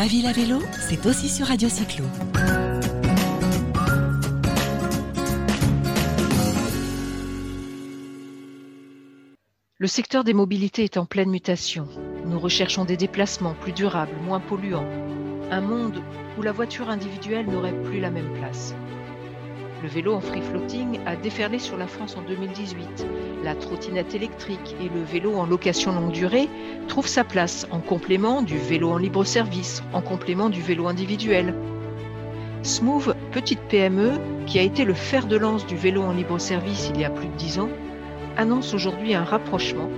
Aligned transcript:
Ma 0.00 0.06
ville 0.06 0.26
à 0.26 0.32
vélo, 0.32 0.60
c'est 0.88 1.04
aussi 1.04 1.28
sur 1.28 1.48
Radio 1.48 1.68
Cyclo. 1.68 2.06
Le 9.76 9.86
secteur 9.86 10.24
des 10.24 10.32
mobilités 10.32 10.84
est 10.84 10.96
en 10.96 11.04
pleine 11.04 11.28
mutation. 11.28 11.86
Nous 12.24 12.40
recherchons 12.40 12.86
des 12.86 12.96
déplacements 12.96 13.52
plus 13.52 13.72
durables, 13.72 14.16
moins 14.24 14.40
polluants. 14.40 14.88
Un 15.50 15.60
monde 15.60 16.02
où 16.38 16.40
la 16.40 16.52
voiture 16.52 16.88
individuelle 16.88 17.50
n'aurait 17.50 17.78
plus 17.82 18.00
la 18.00 18.10
même 18.10 18.32
place. 18.38 18.74
Le 19.82 19.88
vélo 19.88 20.12
en 20.12 20.20
free 20.20 20.42
floating 20.42 21.00
a 21.06 21.16
déferlé 21.16 21.58
sur 21.58 21.78
la 21.78 21.86
France 21.86 22.14
en 22.18 22.22
2018. 22.22 23.06
La 23.42 23.54
trottinette 23.54 24.14
électrique 24.14 24.76
et 24.78 24.90
le 24.94 25.02
vélo 25.02 25.36
en 25.36 25.46
location 25.46 25.92
longue 25.92 26.12
durée 26.12 26.50
trouvent 26.86 27.06
sa 27.06 27.24
place 27.24 27.66
en 27.70 27.80
complément 27.80 28.42
du 28.42 28.58
vélo 28.58 28.90
en 28.90 28.98
libre 28.98 29.24
service, 29.24 29.82
en 29.94 30.02
complément 30.02 30.50
du 30.50 30.60
vélo 30.60 30.86
individuel. 30.86 31.54
Smooth, 32.62 33.14
petite 33.32 33.60
PME, 33.70 34.18
qui 34.46 34.58
a 34.58 34.62
été 34.62 34.84
le 34.84 34.92
fer 34.92 35.26
de 35.26 35.36
lance 35.36 35.66
du 35.66 35.76
vélo 35.76 36.02
en 36.02 36.12
libre 36.12 36.38
service 36.38 36.90
il 36.94 37.00
y 37.00 37.04
a 37.04 37.10
plus 37.10 37.28
de 37.28 37.36
10 37.36 37.60
ans, 37.60 37.70
annonce 38.36 38.74
aujourd'hui 38.74 39.14
un 39.14 39.24
rapprochement 39.24 39.88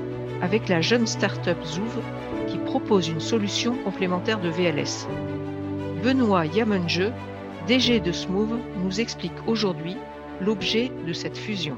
avec 0.42 0.68
la 0.68 0.80
jeune 0.80 1.08
start-up 1.08 1.58
Zouv 1.64 2.00
qui 2.46 2.58
propose 2.58 3.08
une 3.08 3.20
solution 3.20 3.74
complémentaire 3.84 4.40
de 4.40 4.48
VLS. 4.48 5.08
Benoît 6.04 6.46
Yamunje 6.46 7.10
DG 7.68 8.00
de 8.00 8.10
Smooth 8.10 8.60
nous 8.78 9.00
explique 9.00 9.46
aujourd'hui 9.46 9.96
l'objet 10.40 10.90
de 11.06 11.12
cette 11.12 11.38
fusion. 11.38 11.76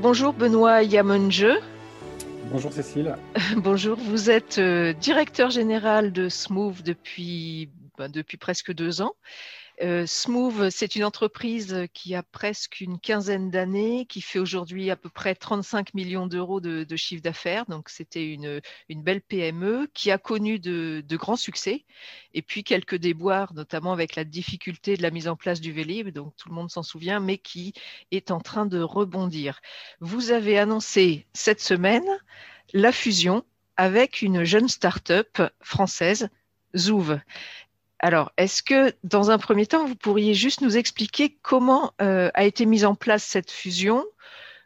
Bonjour 0.00 0.32
Benoît 0.32 0.82
Yamunje. 0.82 1.58
Bonjour 2.50 2.72
Cécile. 2.72 3.14
Bonjour, 3.58 3.98
vous 3.98 4.30
êtes 4.30 4.56
euh, 4.58 4.94
directeur 4.94 5.50
général 5.50 6.12
de 6.12 6.30
Smooth 6.30 6.82
depuis, 6.82 7.68
ben, 7.98 8.08
depuis 8.10 8.38
presque 8.38 8.72
deux 8.72 9.02
ans 9.02 9.12
euh, 9.82 10.06
Smooth, 10.06 10.70
c'est 10.70 10.94
une 10.94 11.04
entreprise 11.04 11.86
qui 11.92 12.14
a 12.14 12.22
presque 12.22 12.80
une 12.80 13.00
quinzaine 13.00 13.50
d'années, 13.50 14.06
qui 14.06 14.20
fait 14.20 14.38
aujourd'hui 14.38 14.90
à 14.90 14.96
peu 14.96 15.08
près 15.08 15.34
35 15.34 15.94
millions 15.94 16.26
d'euros 16.26 16.60
de, 16.60 16.96
chiffre 16.96 17.22
d'affaires. 17.22 17.66
Donc, 17.66 17.88
c'était 17.88 18.24
une, 18.32 18.60
belle 18.90 19.20
PME 19.20 19.88
qui 19.92 20.10
a 20.10 20.18
connu 20.18 20.58
de, 20.58 21.02
grands 21.16 21.36
succès 21.36 21.84
et 22.34 22.42
puis 22.42 22.62
quelques 22.62 22.94
déboires, 22.94 23.54
notamment 23.54 23.92
avec 23.92 24.14
la 24.14 24.24
difficulté 24.24 24.96
de 24.96 25.02
la 25.02 25.10
mise 25.10 25.28
en 25.28 25.36
place 25.36 25.60
du 25.60 25.72
Vélib, 25.72 26.08
donc 26.10 26.34
tout 26.36 26.48
le 26.48 26.54
monde 26.54 26.70
s'en 26.70 26.82
souvient, 26.82 27.20
mais 27.20 27.38
qui 27.38 27.74
est 28.10 28.30
en 28.30 28.40
train 28.40 28.66
de 28.66 28.80
rebondir. 28.80 29.60
Vous 30.00 30.30
avez 30.30 30.58
annoncé 30.58 31.26
cette 31.32 31.60
semaine 31.60 32.06
la 32.72 32.92
fusion 32.92 33.44
avec 33.76 34.22
une 34.22 34.44
jeune 34.44 34.68
start-up 34.68 35.42
française, 35.60 36.28
Zouv. 36.76 37.18
Alors, 38.04 38.32
est-ce 38.36 38.64
que 38.64 38.92
dans 39.04 39.30
un 39.30 39.38
premier 39.38 39.64
temps, 39.64 39.86
vous 39.86 39.94
pourriez 39.94 40.34
juste 40.34 40.60
nous 40.60 40.76
expliquer 40.76 41.38
comment 41.40 41.92
euh, 42.02 42.30
a 42.34 42.44
été 42.44 42.66
mise 42.66 42.84
en 42.84 42.96
place 42.96 43.22
cette 43.22 43.52
fusion 43.52 44.04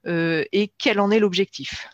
euh, 0.07 0.43
et 0.53 0.73
quel 0.79 0.99
en 1.01 1.11
est 1.11 1.19
l'objectif? 1.19 1.91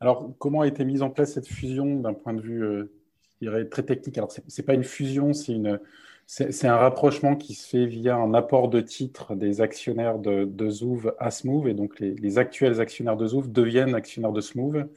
Alors, 0.00 0.32
comment 0.38 0.62
a 0.62 0.66
été 0.66 0.84
mise 0.84 1.02
en 1.02 1.10
place 1.10 1.34
cette 1.34 1.46
fusion 1.46 2.00
d'un 2.00 2.14
point 2.14 2.34
de 2.34 2.40
vue, 2.40 2.64
euh, 2.64 2.92
je 3.34 3.46
dirais, 3.46 3.64
très 3.66 3.84
technique? 3.84 4.18
Alors, 4.18 4.32
ce 4.32 4.40
n'est 4.40 4.66
pas 4.66 4.74
une 4.74 4.82
fusion, 4.82 5.30
c'est 5.32 6.66
un 6.66 6.76
rapprochement 6.76 7.36
qui 7.36 7.54
se 7.54 7.68
fait 7.68 7.86
via 7.86 8.16
un 8.16 8.34
apport 8.34 8.68
de 8.68 8.80
titres 8.80 9.36
des 9.36 9.60
actionnaires 9.60 10.18
de, 10.18 10.44
de 10.44 10.68
Zouv 10.68 11.14
à 11.20 11.30
Smooth. 11.30 11.68
Et 11.68 11.74
donc, 11.74 12.00
les, 12.00 12.12
les, 12.12 12.38
actuels 12.38 12.80
actionnaires 12.80 13.16
de 13.16 13.28
Zouv 13.28 13.52
deviennent 13.52 13.94
actionnaires 13.94 14.32
de 14.32 14.40
Smooth. 14.40 14.88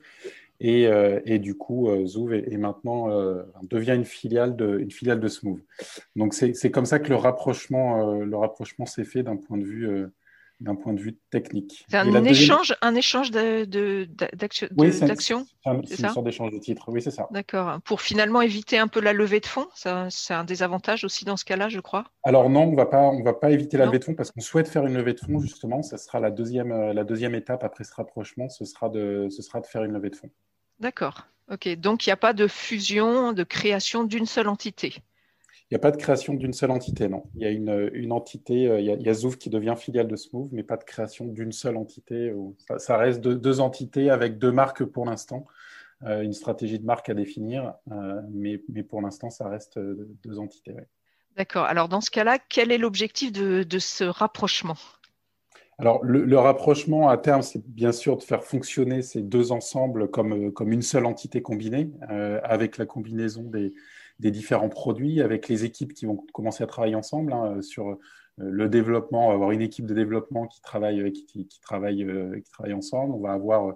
Et, 0.62 0.88
euh, 0.88 1.22
et, 1.26 1.40
du 1.40 1.56
coup, 1.56 1.90
euh, 1.90 2.06
Zouv 2.06 2.34
est, 2.34 2.58
maintenant 2.58 3.10
euh, 3.10 3.44
devient 3.64 3.94
une 3.96 4.06
filiale 4.06 4.56
de, 4.58 4.80
une 4.80 4.92
filiale 4.92 5.20
de 5.20 5.28
Smooth. 5.28 5.62
Donc 6.16 6.34
c'est 6.34 6.72
comme 6.72 6.86
ça 6.86 7.00
que 7.00 7.10
le 7.10 7.16
rapprochement, 7.16 8.16
le 8.16 8.38
rapprochement 8.38 8.86
s'est 8.86 9.06
fait 9.06 9.24
d'un 9.24 9.38
point 9.38 9.58
de 9.58 9.66
vue 9.66 10.08
d'un 10.60 10.76
point 10.76 10.94
de 10.94 11.00
vue 11.00 11.18
technique. 11.32 11.86
C'est 11.90 11.96
un, 11.96 12.26
échange, 12.26 12.76
un 12.82 12.94
échange 12.94 13.32
d'actions 13.32 14.68
Oui, 14.78 14.92
c'est 14.92 15.08
une 15.08 16.10
sorte 16.10 16.26
d'échange 16.26 16.52
de 16.52 16.58
titres. 16.58 16.84
Oui, 16.90 17.02
c'est 17.02 17.12
ça. 17.12 17.30
D'accord. 17.32 17.80
Pour 17.86 18.02
finalement 18.02 18.42
éviter 18.42 18.78
un 18.78 18.90
peu 18.90 19.00
la 19.00 19.14
levée 19.14 19.40
de 19.40 19.46
fonds, 19.46 19.70
c'est 19.74 20.34
un 20.34 20.44
désavantage 20.44 21.06
aussi 21.06 21.24
dans 21.24 21.38
ce 21.38 21.46
cas-là, 21.46 21.70
je 21.70 21.80
crois. 21.80 22.04
Alors 22.24 22.50
non, 22.50 22.64
on 22.64 22.76
va 22.76 22.88
pas, 22.88 23.04
on 23.04 23.24
va 23.24 23.34
pas 23.34 23.52
éviter 23.52 23.78
la 23.78 23.86
levée 23.86 24.00
de 24.00 24.04
fonds 24.04 24.16
parce 24.16 24.32
qu'on 24.32 24.42
souhaite 24.42 24.68
faire 24.68 24.86
une 24.86 24.96
levée 24.96 25.14
de 25.14 25.22
fonds 25.22 25.40
justement. 25.40 25.82
Ce 25.82 25.96
sera 25.96 26.20
la 26.20 26.30
deuxième, 26.30 26.92
la 26.92 27.06
deuxième 27.06 27.36
étape 27.36 27.64
après 27.64 27.86
ce 27.86 27.94
rapprochement. 27.96 28.50
Ce 28.50 28.66
sera 28.66 28.90
de, 28.90 29.30
ce 29.30 29.42
sera 29.42 29.62
de 29.62 29.66
faire 29.66 29.86
une 29.86 29.94
levée 29.94 30.10
de 30.10 30.18
fonds. 30.18 30.30
D'accord. 30.80 31.28
Ok. 31.52 31.68
Donc, 31.76 32.06
il 32.06 32.10
n'y 32.10 32.14
a 32.14 32.18
pas 32.18 32.34
de 32.34 32.48
fusion, 32.48 33.34
de 33.34 33.44
création 33.44 34.04
d'une 34.04 34.26
seule 34.26 34.48
entité. 34.48 34.96
Il 35.70 35.76
n'y 35.76 35.76
a 35.76 35.80
pas 35.80 35.92
de 35.92 35.98
création 35.98 36.34
d'une 36.34 36.54
seule 36.54 36.72
entité, 36.72 37.08
non. 37.10 37.24
Il 37.36 37.42
y 37.42 37.46
a 37.46 37.52
une, 37.52 38.12
entité, 38.12 38.68
euh, 38.68 38.80
il 38.80 38.86
y, 38.86 39.10
a, 39.10 39.14
Zouf 39.14 39.38
qui 39.38 39.52
devient 39.52 39.76
filiale 39.78 40.08
de 40.08 40.16
Smooth, 40.16 40.50
mais 40.52 40.64
pas 40.64 40.78
de 40.78 40.84
création 40.84 41.26
d'une 41.26 41.52
seule 41.52 41.78
entité. 41.78 42.34
Ça, 42.78 42.98
reste 42.98 43.22
deux, 43.22 43.60
entités 43.60 44.10
avec 44.10 44.40
deux 44.40 44.52
marques 44.52 44.84
pour 44.84 45.06
l'instant. 45.06 45.46
Euh, 46.06 46.22
une 46.22 46.34
stratégie 46.34 46.80
de 46.80 46.86
marque 46.86 47.10
à 47.10 47.14
définir, 47.14 47.74
euh, 47.92 48.22
mais, 48.32 48.58
pour 48.84 49.02
l'instant, 49.02 49.30
ça 49.30 49.48
reste 49.48 49.78
deux 49.78 50.40
entités. 50.40 50.74
D'accord. 51.36 51.66
Alors, 51.66 51.88
dans 51.88 52.02
ce 52.02 52.10
cas-là, 52.10 52.40
quel 52.40 52.72
est 52.72 52.78
l'objectif 52.80 53.32
de 53.32 53.80
ce 53.80 54.04
rapprochement? 54.06 54.78
Alors, 55.80 56.04
le, 56.04 56.38
rapprochement 56.38 57.08
à 57.08 57.18
terme, 57.18 57.42
c'est 57.42 57.66
bien 57.66 57.94
sûr 57.94 58.18
de 58.18 58.24
faire 58.24 58.44
fonctionner 58.44 59.02
ces 59.02 59.22
deux 59.22 59.54
ensembles 59.54 60.12
comme, 60.12 60.48
euh, 60.48 60.52
comme 60.52 60.74
une 60.74 60.82
seule 60.82 61.06
entité 61.06 61.42
combinée, 61.42 61.90
euh, 62.12 62.42
avec 62.44 62.78
la 62.78 62.86
combinaison 62.86 63.44
des, 63.44 63.74
des, 64.20 64.30
différents 64.30 64.68
produits, 64.68 65.22
avec 65.22 65.48
les 65.48 65.64
équipes 65.64 65.94
qui 65.94 66.06
vont 66.06 66.18
commencer 66.34 66.66
à 66.66 66.68
travailler 66.68 66.96
ensemble 66.96 67.32
hein, 67.32 67.62
sur 67.62 67.90
euh, 67.90 67.96
le 68.38 68.68
développement. 68.68 69.28
On 69.28 69.30
va 69.30 69.36
avoir 69.36 69.52
une 69.52 69.62
équipe 69.62 69.86
de 69.86 69.94
développement 69.94 70.48
qui 70.48 70.62
travaille, 70.62 71.14
qui, 71.14 71.48
qui 71.48 71.62
travaille, 71.62 72.06
qui 72.44 72.52
travaille 72.52 72.74
ensemble. 72.74 73.14
On 73.14 73.22
va 73.22 73.34
avoir 73.34 73.74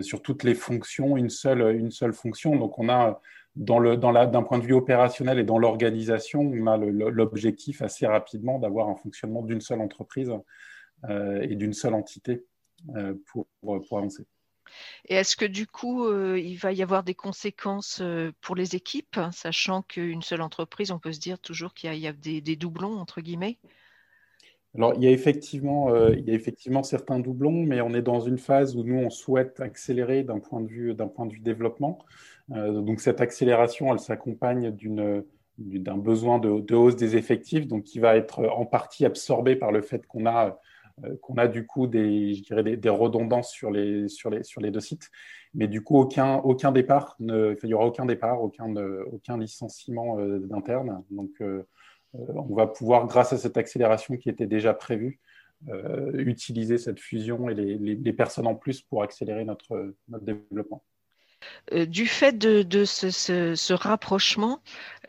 sur 0.00 0.22
toutes 0.22 0.44
les 0.44 0.54
fonctions 0.54 1.16
une 1.16 1.30
seule, 1.30 1.76
une 1.76 1.90
seule 1.90 2.12
fonction. 2.12 2.56
Donc, 2.56 2.78
on 2.78 2.88
a 2.88 3.20
dans 3.56 3.78
le, 3.78 3.96
dans 3.96 4.12
d'un 4.12 4.42
point 4.42 4.58
de 4.58 4.64
vue 4.64 4.74
opérationnel 4.74 5.38
et 5.38 5.44
dans 5.44 5.58
l'organisation, 5.58 6.40
on 6.40 6.66
a 6.66 6.76
l'objectif 6.76 7.82
assez 7.82 8.06
rapidement 8.06 8.58
d'avoir 8.58 8.88
un 8.88 8.96
fonctionnement 8.96 9.42
d'une 9.42 9.60
seule 9.60 9.80
entreprise 9.80 10.30
euh, 10.30 10.38
et 11.08 11.54
d'une 11.54 11.72
seule 11.72 11.94
entité 11.94 12.44
euh, 12.96 13.14
pour, 13.26 13.46
pour 13.60 13.98
avancer. 13.98 14.26
Et 15.06 15.14
est-ce 15.14 15.36
que 15.36 15.44
du 15.44 15.66
coup, 15.66 16.04
euh, 16.04 16.38
il 16.38 16.56
va 16.56 16.72
y 16.72 16.82
avoir 16.82 17.02
des 17.02 17.14
conséquences 17.14 18.02
pour 18.40 18.56
les 18.56 18.74
équipes, 18.74 19.18
sachant 19.32 19.82
qu'une 19.82 20.22
seule 20.22 20.42
entreprise, 20.42 20.90
on 20.90 20.98
peut 20.98 21.12
se 21.12 21.20
dire 21.20 21.38
toujours 21.38 21.72
qu'il 21.72 21.94
y 21.94 22.06
a, 22.06 22.12
des, 22.12 22.56
doublons, 22.56 22.98
entre 22.98 23.20
guillemets? 23.20 23.58
Alors, 24.74 24.94
il 24.96 25.04
y, 25.04 25.06
a 25.06 25.10
effectivement, 25.10 25.94
il 26.10 26.24
y 26.24 26.30
a 26.30 26.34
effectivement 26.34 26.82
certains 26.82 27.20
doublons, 27.20 27.62
mais 27.64 27.80
on 27.80 27.94
est 27.94 28.02
dans 28.02 28.20
une 28.20 28.38
phase 28.38 28.76
où 28.76 28.82
nous, 28.82 28.96
on 28.96 29.10
souhaite 29.10 29.60
accélérer 29.60 30.24
d'un 30.24 30.40
point, 30.40 30.60
de 30.60 30.66
vue, 30.66 30.96
point 31.14 31.26
de 31.26 31.32
vue 31.32 31.40
développement. 31.40 31.98
donc, 32.48 33.00
cette 33.00 33.20
accélération, 33.20 33.92
elle 33.92 34.00
s'accompagne 34.00 34.72
d'une 34.72 35.24
d'un 35.58 35.96
besoin 35.96 36.38
de, 36.38 36.60
de, 36.60 36.74
hausse 36.74 36.96
des 36.96 37.16
effectifs, 37.16 37.68
donc 37.68 37.84
qui 37.84 38.00
va 38.00 38.16
être 38.16 38.44
en 38.44 38.66
partie 38.66 39.04
absorbé 39.04 39.54
par 39.54 39.70
le 39.70 39.82
fait 39.82 40.04
qu'on 40.06 40.26
a 40.26 40.48
euh, 40.48 40.50
qu'on 41.20 41.34
a 41.34 41.48
du 41.48 41.66
coup 41.66 41.86
des, 41.86 42.34
je 42.34 42.42
dirais 42.42 42.76
des, 42.76 42.88
redondances 42.88 43.50
sur 43.50 43.70
les, 43.70 44.08
sur, 44.08 44.30
les, 44.30 44.42
sur 44.42 44.60
les 44.60 44.70
deux 44.70 44.80
sites. 44.80 45.10
Mais 45.54 45.68
du 45.68 45.82
coup, 45.82 45.98
aucun, 45.98 46.36
aucun 46.36 46.72
départ, 46.72 47.16
il 47.20 47.56
n'y 47.64 47.74
aura 47.74 47.86
aucun 47.86 48.06
départ, 48.06 48.42
aucun, 48.42 48.74
aucun 49.12 49.38
licenciement 49.38 50.18
euh, 50.18 50.38
d'interne. 50.40 51.02
Donc, 51.10 51.30
euh, 51.40 51.64
on 52.12 52.54
va 52.54 52.66
pouvoir, 52.66 53.06
grâce 53.06 53.32
à 53.32 53.38
cette 53.38 53.56
accélération 53.56 54.16
qui 54.16 54.28
était 54.28 54.46
déjà 54.46 54.72
prévue, 54.72 55.20
utiliser 56.12 56.76
cette 56.76 57.00
fusion 57.00 57.48
et 57.48 57.54
les, 57.54 57.78
les, 57.78 58.12
personnes 58.12 58.46
en 58.46 58.54
plus 58.54 58.82
pour 58.82 59.02
accélérer 59.02 59.46
notre, 59.46 59.94
notre 60.08 60.24
développement. 60.24 60.84
Euh, 61.72 61.86
du 61.86 62.06
fait 62.06 62.36
de, 62.36 62.84
ce, 62.84 63.72
rapprochement, 63.72 64.60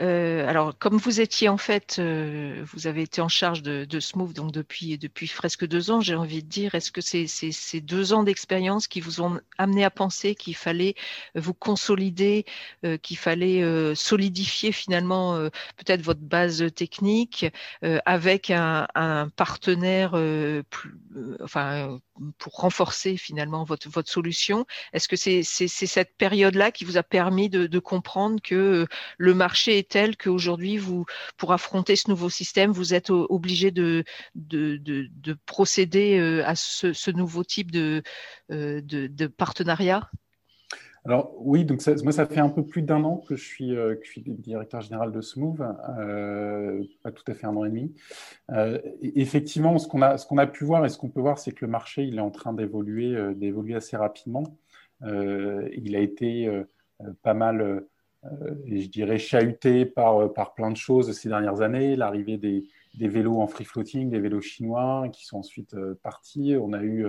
euh, 0.02 0.48
alors 0.48 0.78
comme 0.78 0.98
vous 0.98 1.20
étiez 1.20 1.50
en 1.50 1.58
fait, 1.58 1.98
euh, 2.00 2.64
vous 2.74 2.88
avez 2.88 3.02
été 3.02 3.22
en 3.22 3.28
charge 3.28 3.62
de, 3.62 4.00
Smooth 4.00 4.34
donc 4.34 4.52
depuis 4.52 4.98
depuis 4.98 5.28
presque 5.28 5.66
deux 5.68 5.92
ans, 5.92 6.00
j'ai 6.00 6.16
envie 6.16 6.44
de 6.44 6.48
dire, 6.48 6.74
est-ce 6.74 6.92
que 6.92 7.02
c'est 7.02 7.28
ces 7.28 7.82
deux 7.82 8.14
ans 8.14 8.24
d'expérience 8.24 8.88
qui 8.88 9.02
vous 9.02 9.22
ont 9.22 9.40
amené 9.58 9.84
à 9.84 9.90
penser 9.90 10.34
qu'il 10.36 10.56
fallait 10.56 10.96
vous 11.36 11.54
consolider, 11.54 12.46
qu'il 13.02 13.18
fallait 13.18 13.96
solidifier 13.96 14.72
finalement 14.72 15.38
peut-être 15.78 16.02
votre 16.02 16.22
base 16.22 16.66
technique 16.74 17.46
avec 18.06 18.50
un, 18.50 18.88
un 18.96 19.30
partenaire 19.30 20.12
plus, 20.70 20.94
enfin 21.42 22.00
pour 22.38 22.54
renforcer 22.54 23.18
finalement 23.18 23.64
votre 23.64 23.90
votre 23.90 24.10
solution. 24.10 24.66
Est-ce 24.94 25.08
que 25.08 25.16
c'est 25.16 25.44
cette 25.44 26.16
période-là 26.18 26.72
qui 26.72 26.86
vous 26.86 26.98
a 26.98 27.04
permis 27.04 27.50
de, 27.50 27.80
comprendre 27.80 28.40
que 28.42 28.56
euh, 28.56 28.86
le 29.18 29.34
marché 29.34 29.78
est 29.78 29.90
tel 29.90 30.18
qu'aujourd'hui, 30.18 30.78
vous, 30.78 31.06
pour 31.38 31.54
affronter 31.54 31.96
ce 31.96 32.10
nouveau 32.10 32.30
système, 32.30 32.72
vous 32.72 32.94
êtes 32.94 33.10
obligé 33.10 33.72
de, 33.72 34.04
de, 34.36 35.38
procéder 35.46 36.18
euh, 36.20 36.46
à 36.46 36.56
ce, 36.56 37.12
nouveau 37.12 37.44
type 37.44 37.72
de, 37.72 38.04
euh, 38.52 38.82
de, 38.84 39.28
partenariat? 39.28 40.10
Alors 41.06 41.34
oui, 41.38 41.66
donc 41.66 41.86
moi 42.04 42.12
ça 42.12 42.26
fait 42.26 42.40
un 42.40 42.50
peu 42.50 42.66
plus 42.66 42.82
d'un 42.82 43.04
an 43.04 43.18
que 43.18 43.36
je 43.36 43.44
suis, 43.44 43.76
euh, 43.76 43.96
directeur 44.28 44.82
général 44.82 45.12
de 45.12 45.22
Smooth, 45.22 45.62
euh, 46.00 46.84
pas 47.04 47.12
tout 47.12 47.24
à 47.28 47.36
fait 47.36 47.46
un 47.46 47.56
an 47.56 47.64
et 47.64 47.70
demi. 47.70 47.94
Euh, 48.50 48.80
effectivement, 49.02 49.78
ce 49.78 49.88
qu'on 49.88 50.02
a, 50.02 50.18
ce 50.18 50.26
qu'on 50.26 50.40
a 50.40 50.48
pu 50.48 50.64
voir 50.64 50.84
et 50.84 50.90
ce 50.90 50.98
qu'on 50.98 51.10
peut 51.10 51.22
voir, 51.22 51.38
c'est 51.38 51.52
que 51.52 51.64
le 51.64 51.72
marché 51.72 52.04
il 52.04 52.18
est 52.18 52.22
en 52.22 52.32
train 52.32 52.54
d'évoluer, 52.54 53.16
d'évoluer 53.36 53.76
assez 53.76 53.96
rapidement. 53.96 54.58
il 55.04 55.96
a 55.96 56.00
été 56.00 56.64
pas 57.22 57.36
mal, 57.36 57.84
je 58.66 58.88
dirais, 58.88 59.20
chahuté 59.20 59.86
par, 59.86 60.34
par 60.34 60.56
plein 60.56 60.72
de 60.72 60.78
choses 60.78 61.12
ces 61.12 61.30
dernières 61.30 61.62
années. 61.62 61.96
L'arrivée 61.96 62.38
des, 62.38 62.64
des, 62.96 63.08
vélos 63.08 63.40
en 63.40 63.48
free 63.48 63.66
floating, 63.66 64.10
des 64.10 64.20
vélos 64.20 64.42
chinois 64.42 65.08
qui 65.14 65.26
sont 65.26 65.38
ensuite 65.38 65.76
partis. 66.02 66.56
On 66.60 66.74
a 66.74 66.82
eu 66.82 67.06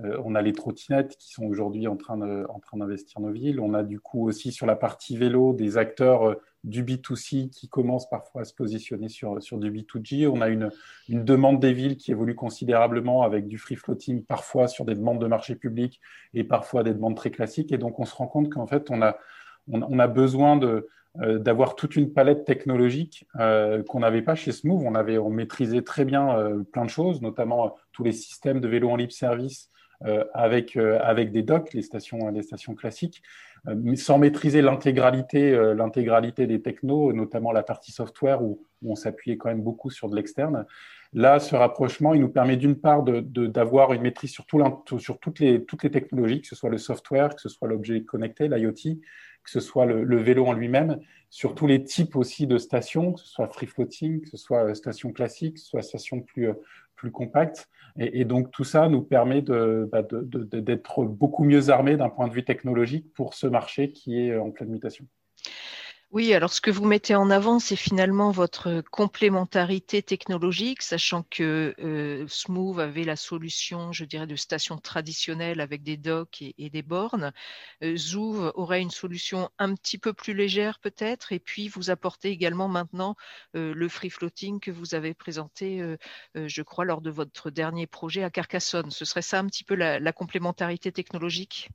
euh, 0.00 0.16
on 0.24 0.34
a 0.34 0.40
les 0.40 0.52
trottinettes 0.52 1.16
qui 1.18 1.32
sont 1.32 1.44
aujourd'hui 1.44 1.86
en 1.86 1.96
train 1.96 2.16
d'investir 2.16 3.20
nos 3.20 3.30
villes. 3.30 3.60
On 3.60 3.74
a 3.74 3.82
du 3.82 4.00
coup 4.00 4.26
aussi 4.26 4.50
sur 4.50 4.66
la 4.66 4.74
partie 4.74 5.18
vélo 5.18 5.52
des 5.52 5.76
acteurs 5.76 6.30
euh, 6.30 6.34
du 6.64 6.82
B2C 6.82 7.50
qui 7.50 7.68
commencent 7.68 8.08
parfois 8.08 8.42
à 8.42 8.44
se 8.44 8.54
positionner 8.54 9.08
sur, 9.08 9.36
du 9.36 9.70
B2G. 9.70 10.28
On 10.28 10.40
a 10.40 10.48
une, 10.48 10.70
demande 11.08 11.60
des 11.60 11.72
villes 11.72 11.96
qui 11.96 12.10
évolue 12.10 12.34
considérablement 12.34 13.22
avec 13.22 13.48
du 13.48 13.58
free 13.58 13.76
floating, 13.76 14.24
parfois 14.24 14.68
sur 14.68 14.84
des 14.84 14.94
demandes 14.94 15.20
de 15.20 15.26
marché 15.26 15.56
public 15.56 16.00
et 16.32 16.44
parfois 16.44 16.84
des 16.84 16.94
demandes 16.94 17.16
très 17.16 17.30
classiques. 17.30 17.72
Et 17.72 17.78
donc, 17.78 17.98
on 17.98 18.04
se 18.04 18.14
rend 18.14 18.28
compte 18.28 18.48
qu'en 18.48 18.66
fait, 18.66 18.90
on 18.90 19.02
a, 19.02 20.06
besoin 20.06 20.58
euh, 20.62 21.38
d'avoir 21.38 21.74
toute 21.74 21.96
une 21.96 22.12
palette 22.12 22.44
technologique 22.44 23.26
qu'on 23.34 24.00
n'avait 24.00 24.22
pas 24.22 24.36
chez 24.36 24.52
Smooth. 24.52 24.82
On, 24.86 24.94
avait, 24.94 25.18
on 25.18 25.30
maîtrisait 25.30 25.82
très 25.82 26.04
bien 26.04 26.62
plein 26.72 26.84
de 26.84 26.90
choses, 26.90 27.20
notamment 27.20 27.74
tous 27.90 28.04
les 28.04 28.12
systèmes 28.12 28.60
de 28.60 28.68
vélo 28.68 28.88
en 28.88 28.96
libre 28.96 29.12
service 29.12 29.68
avec, 30.34 30.76
euh, 30.76 30.98
avec 31.02 31.32
des 31.32 31.42
docks, 31.42 31.72
les 31.72 31.82
stations, 31.82 32.28
les 32.28 32.42
stations 32.42 32.74
classiques, 32.74 33.22
euh, 33.68 33.96
sans 33.96 34.18
maîtriser 34.18 34.62
l'intégralité, 34.62 35.52
l'intégralité 35.74 36.46
des 36.46 36.60
technos, 36.60 37.12
notamment 37.12 37.52
la 37.52 37.62
partie 37.62 37.92
software 37.92 38.42
où, 38.42 38.62
on 38.84 38.96
s'appuyait 38.96 39.36
quand 39.36 39.48
même 39.48 39.62
beaucoup 39.62 39.90
sur 39.90 40.08
de 40.08 40.16
l'externe. 40.16 40.66
Là, 41.12 41.38
ce 41.38 41.54
rapprochement, 41.54 42.14
il 42.14 42.20
nous 42.20 42.28
permet 42.28 42.56
d'une 42.56 42.74
part 42.74 43.04
d'avoir 43.04 43.90
de, 43.90 43.94
une 43.94 44.02
maîtrise 44.02 44.32
sur, 44.32 44.44
tout 44.44 44.60
sur 44.98 45.20
toutes, 45.20 45.38
les, 45.38 45.64
toutes 45.64 45.84
les 45.84 45.90
technologies, 45.92 46.40
que 46.40 46.48
ce 46.48 46.56
soit 46.56 46.68
le 46.68 46.78
software, 46.78 47.36
que 47.36 47.40
ce 47.40 47.48
soit 47.48 47.68
l'objet 47.68 48.02
connecté, 48.02 48.48
l'IoT, 48.48 48.98
que 49.44 49.50
ce 49.50 49.60
soit 49.60 49.86
le, 49.86 50.16
vélo 50.16 50.46
en 50.46 50.52
lui-même, 50.52 51.00
sur 51.30 51.54
tous 51.54 51.68
les 51.68 51.84
types 51.84 52.16
aussi 52.16 52.48
de 52.48 52.58
stations, 52.58 53.12
que 53.12 53.20
ce 53.20 53.28
soit 53.28 53.46
free 53.48 53.66
floating, 53.66 54.22
que 54.22 54.30
ce 54.30 54.36
soit 54.36 54.74
station 54.74 55.12
classique, 55.12 55.54
que 55.54 55.60
ce 55.60 55.66
soit 55.66 55.82
station 55.82 56.20
plus, 56.20 56.48
plus 57.02 57.10
compacte. 57.10 57.68
Et, 57.98 58.24
donc 58.24 58.52
tout 58.52 58.64
ça 58.64 58.88
nous 58.88 59.02
permet 59.02 59.42
bah, 59.42 60.02
d'être 60.02 61.04
beaucoup 61.04 61.42
mieux 61.42 61.68
armés 61.68 61.96
d'un 61.96 62.08
point 62.08 62.28
de 62.28 62.32
vue 62.32 62.44
technologique 62.44 63.12
pour 63.12 63.34
ce 63.34 63.48
marché 63.48 63.90
qui 63.90 64.20
est 64.20 64.36
en 64.36 64.50
pleine 64.52 64.70
mutation. 64.70 65.04
Oui, 66.12 66.34
alors 66.34 66.52
ce 66.52 66.60
que 66.60 66.70
vous 66.70 66.84
mettez 66.84 67.14
en 67.14 67.30
avant, 67.30 67.58
c'est 67.58 67.74
finalement 67.74 68.32
votre 68.32 68.82
complémentarité 68.90 70.02
technologique, 70.02 70.82
sachant 70.82 71.22
que 71.22 71.74
euh, 71.78 72.26
Smooth 72.28 72.80
avait 72.80 73.04
la 73.04 73.16
solution, 73.16 73.92
je 73.92 74.04
dirais, 74.04 74.26
de 74.26 74.36
station 74.36 74.76
traditionnelle 74.76 75.58
avec 75.58 75.82
des 75.82 75.96
docks 75.96 76.42
et, 76.42 76.68
des 76.68 76.82
bornes. 76.82 77.32
Euh, 77.82 77.96
aurait 78.54 78.82
une 78.82 78.90
solution 78.90 79.48
un 79.58 79.74
petit 79.74 79.96
peu 79.96 80.12
plus 80.12 80.34
légère 80.34 80.80
peut-être, 80.80 81.32
et 81.32 81.38
puis 81.38 81.68
vous 81.68 81.88
apportez 81.88 82.28
également 82.28 82.68
maintenant 82.68 83.16
euh, 83.56 83.72
le 83.72 83.88
free 83.88 84.10
floating 84.10 84.60
que 84.60 84.70
vous 84.70 84.94
avez 84.94 85.14
présenté, 85.14 85.80
euh, 85.80 85.96
je 86.34 86.60
crois, 86.60 86.84
lors 86.84 87.00
de 87.00 87.10
votre 87.10 87.48
dernier 87.48 87.86
projet 87.86 88.22
à 88.22 88.28
Carcassonne. 88.28 88.90
Ce 88.90 89.06
serait 89.06 89.22
ça 89.22 89.38
un 89.38 89.46
petit 89.46 89.64
peu 89.64 89.76
la, 89.76 89.98
la 89.98 90.12
complémentarité 90.12 90.92
technologique? 90.92 91.70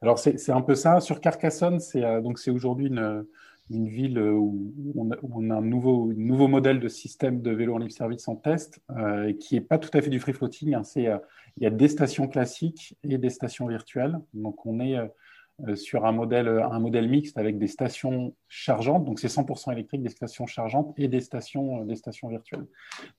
Alors 0.00 0.18
c'est 0.18 0.50
un 0.50 0.62
peu 0.62 0.74
ça. 0.74 0.98
Sur 1.00 1.20
Carcassonne, 1.20 1.78
c'est 1.78 2.00
donc 2.22 2.40
c'est 2.40 2.50
aujourd'hui 2.50 2.88
une, 2.88 3.24
une 3.70 3.88
ville 3.88 4.18
où 4.18 4.72
on 4.96 5.50
a, 5.50 5.54
un 5.54 5.60
nouveau, 5.62 6.12
nouveau 6.14 6.48
modèle 6.48 6.80
de 6.80 6.88
système 6.88 7.40
de 7.40 7.50
vélo 7.52 7.74
en 7.74 7.78
libre 7.78 7.92
service 7.92 8.26
en 8.28 8.36
test, 8.36 8.80
euh, 8.90 9.32
qui 9.32 9.54
n'est 9.54 9.60
pas 9.60 9.78
tout 9.78 9.90
à 9.96 10.02
fait 10.02 10.10
du 10.10 10.18
free 10.18 10.32
floating. 10.32 10.74
Hein. 10.74 10.82
euh, 10.96 11.18
il 11.56 11.62
y 11.62 11.66
a 11.66 11.70
des 11.70 11.88
stations 11.88 12.28
classiques 12.28 12.96
et 13.04 13.16
des 13.16 13.30
stations 13.30 13.66
virtuelles. 13.66 14.18
Donc 14.34 14.66
on 14.66 14.80
est 14.80 14.96
euh, 14.96 15.76
sur 15.76 16.04
un 16.04 16.12
modèle, 16.12 16.48
un 16.48 16.78
modèle 16.80 17.08
mixte 17.08 17.38
avec 17.38 17.58
des 17.58 17.68
stations 17.68 18.34
chargeantes, 18.48 19.04
donc 19.04 19.20
c'est 19.20 19.28
100% 19.28 19.72
électrique, 19.72 20.02
des 20.02 20.08
stations 20.08 20.46
chargeantes 20.46 20.92
et 20.96 21.06
des 21.06 21.20
stations, 21.20 21.84
des 21.84 21.96
stations 21.96 22.28
virtuelles. 22.28 22.66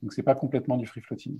Donc 0.01 0.11
c'est 0.13 0.23
pas 0.23 0.35
complètement 0.35 0.77
du 0.77 0.85
free 0.85 1.01
floating. 1.01 1.39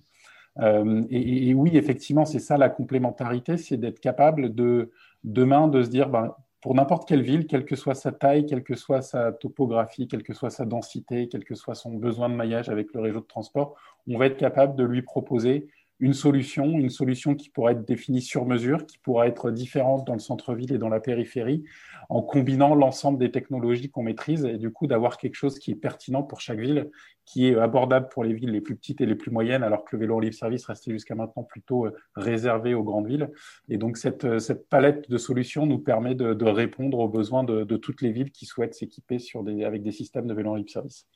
Et, 1.10 1.50
et, 1.50 1.54
oui, 1.54 1.78
effectivement, 1.78 2.26
c'est 2.26 2.40
ça 2.40 2.58
la 2.58 2.70
complémentarité, 2.70 3.56
c'est 3.56 3.78
d'être 3.78 4.02
capable 4.02 4.54
de 4.54 4.92
demain 5.24 5.70
de 5.70 5.82
se 5.82 5.90
dire, 5.90 6.10
ben, 6.10 6.36
pour 6.62 6.76
n'importe 6.76 7.08
quelle 7.08 7.24
ville, 7.24 7.48
quelle 7.48 7.66
que 7.66 7.76
soit 7.76 7.96
sa 7.96 8.12
taille, 8.12 8.46
quelle 8.46 8.64
que 8.64 8.76
soit 8.76 9.02
sa 9.02 9.32
topographie, 9.32 10.08
quelle 10.08 10.24
que 10.24 10.34
soit 10.34 10.52
sa 10.52 10.66
densité, 10.66 11.28
quel 11.28 11.44
que 11.44 11.56
soit 11.56 11.76
son 11.76 11.94
besoin 11.96 12.30
de 12.30 12.36
maillage 12.36 12.70
avec 12.70 12.94
le 12.94 13.02
réseau 13.02 13.20
de 13.20 13.26
transport, 13.26 13.76
on 14.08 14.18
va 14.18 14.28
être 14.28 14.38
capable 14.38 14.76
de 14.76 14.84
lui 14.84 15.02
proposer 15.02 15.68
une 16.02 16.14
solution, 16.14 16.66
une 16.80 16.90
solution 16.90 17.36
qui 17.36 17.50
pourrait 17.50 17.74
être 17.74 17.86
définie 17.86 18.22
sur 18.22 18.46
mesure, 18.46 18.86
qui 18.88 18.98
pourra 18.98 19.28
être 19.28 19.52
différente 19.52 20.06
dans 20.06 20.14
le 20.14 20.20
centre-ville 20.20 20.74
et 20.74 20.80
dans 20.80 20.90
la 20.90 21.00
périphérie, 21.00 21.64
en 22.10 22.24
combinant 22.24 22.74
l'ensemble 22.74 23.20
des 23.20 23.32
technologies 23.32 23.92
qu'on 23.92 24.02
maîtrise 24.02 24.44
et 24.44 24.58
du 24.58 24.72
coup 24.72 24.88
d'avoir 24.88 25.18
quelque 25.18 25.36
chose 25.36 25.60
qui 25.60 25.72
est 25.72 25.76
pertinent 25.76 26.24
pour 26.24 26.42
chaque 26.42 26.60
ville, 26.60 26.90
qui 27.26 27.48
est 27.48 27.56
abordable 27.56 28.10
pour 28.10 28.24
les 28.24 28.34
villes 28.34 28.50
les 28.50 28.62
plus 28.62 28.76
petites 28.76 29.00
et 29.00 29.06
les 29.06 29.14
plus 29.14 29.30
moyennes, 29.30 29.62
alors 29.62 29.86
que 29.86 29.96
le 29.96 30.02
vélo 30.02 30.16
en 30.16 30.20
libre 30.20 30.36
service 30.36 30.66
restait 30.66 30.92
jusqu'à 30.92 31.14
maintenant 31.14 31.44
plutôt 31.44 31.86
euh, 31.86 31.96
réservé 32.16 32.74
aux 32.74 32.84
grandes 32.84 33.08
villes. 33.08 33.30
Et 33.70 33.78
donc 33.78 33.98
cette, 33.98 34.26
euh, 34.26 34.40
cette 34.40 34.68
palette 34.70 35.08
de 35.08 35.18
solutions 35.20 35.68
nous 35.68 35.80
permet 35.80 36.16
de, 36.16 36.46
répondre 36.46 36.98
aux 36.98 37.08
besoins 37.08 37.44
de, 37.44 37.78
toutes 37.78 38.02
les 38.02 38.12
villes 38.12 38.32
qui 38.32 38.46
souhaitent 38.46 38.74
s'équiper 38.74 39.18
avec 39.64 39.84
des 39.84 39.92
systèmes 39.92 40.28
de 40.28 40.34
vélo 40.34 40.52
en 40.52 40.56
libre 40.56 40.70
service. 40.70 41.08